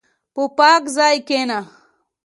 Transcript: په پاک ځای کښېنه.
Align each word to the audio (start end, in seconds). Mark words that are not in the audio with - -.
په 0.33 0.43
پاک 0.57 0.83
ځای 0.95 1.15
کښېنه. 1.27 1.59